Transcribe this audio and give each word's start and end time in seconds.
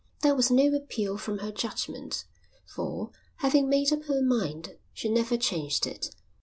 There 0.23 0.33
was 0.33 0.49
no 0.49 0.73
appeal 0.73 1.15
from 1.19 1.37
her 1.45 1.51
judgment, 1.51 2.25
for, 2.65 3.11
having 3.35 3.69
made 3.69 3.93
up 3.93 4.05
her 4.05 4.23
mind, 4.23 4.77
she 4.95 5.09
never 5.09 5.37
changed 5.37 5.85
it. 5.85 6.15